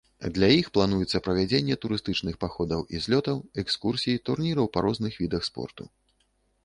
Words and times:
Для 0.35 0.47
іх 0.59 0.69
плануецца 0.77 1.19
правядзенне 1.27 1.75
турыстычных 1.83 2.39
паходаў 2.45 2.81
і 2.95 3.03
злётаў, 3.05 3.37
экскурсій, 3.65 4.21
турніраў 4.31 4.65
па 4.79 4.87
розных 4.87 5.13
відах 5.25 5.41
спорту. 5.51 5.83